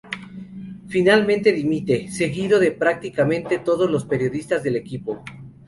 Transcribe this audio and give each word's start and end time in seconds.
Finalmente 0.87 1.51
dimite, 1.51 2.09
seguido 2.09 2.57
de 2.59 2.71
prácticamente 2.71 3.59
todos 3.59 3.87
los 3.87 4.03
periodistas 4.05 4.63
del 4.63 4.75
equipo. 4.77 5.23